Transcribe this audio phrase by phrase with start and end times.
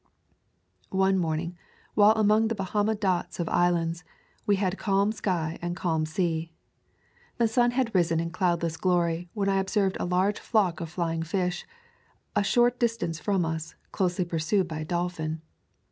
[0.89, 1.59] One morning,
[1.93, 4.03] while among the Bahama dots of islands,
[4.47, 6.51] we had calm sky and calm sea.
[7.37, 10.89] The sun had risen in cloudless glory, when I ob served a large flock of
[10.89, 11.67] flying fish,
[12.35, 15.43] a short dis tance from us, closely pursued by a dolphin.